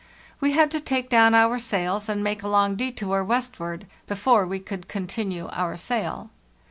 [0.39, 4.57] We had to take down our sails and make a long detour westward, before we
[4.57, 6.31] could continue our sail.